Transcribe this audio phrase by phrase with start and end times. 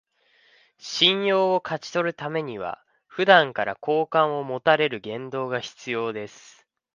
[0.79, 6.65] 信用を勝ち取るためには、普段から好感を持たれる言動が必要です